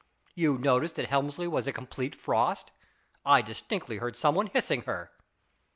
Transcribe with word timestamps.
You 0.33 0.57
noticed 0.57 0.95
that 0.95 1.09
Helmsley 1.09 1.47
was 1.47 1.67
a 1.67 1.71
complete 1.71 2.15
frost? 2.15 2.71
I 3.23 3.43
distinctly 3.43 3.97
heard 3.97 4.17
some 4.17 4.33
one 4.33 4.47
hissing 4.47 4.81
her." 4.85 5.11